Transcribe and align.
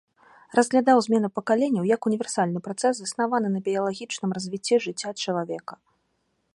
Разглядаў 0.59 0.97
змену 1.07 1.29
пакаленняў 1.37 1.83
як 1.95 2.01
універсальны 2.11 2.59
працэс, 2.69 2.93
заснаваны 3.03 3.47
на 3.57 3.65
біялагічным 3.69 4.29
развіцці 4.39 4.75
жыцця 4.87 5.11
чалавека. 5.27 5.73